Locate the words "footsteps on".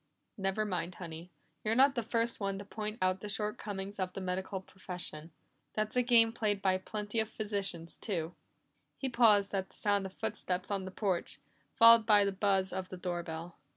10.13-10.85